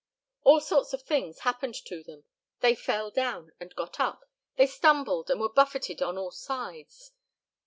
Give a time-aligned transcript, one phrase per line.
[0.43, 2.23] All sorts of things happened to them.
[2.61, 4.23] They fell down, and got up.
[4.55, 7.11] They stumbled and were buffeted on all sides.